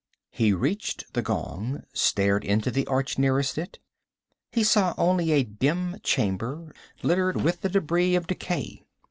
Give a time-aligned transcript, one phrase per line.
[0.31, 3.77] He reached the gong, stared into the arch nearest it.
[4.51, 8.81] He saw only a dim chamber, littered with the debris of decay.